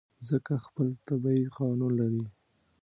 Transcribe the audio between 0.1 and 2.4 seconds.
مځکه خپل طبیعي قانون لري.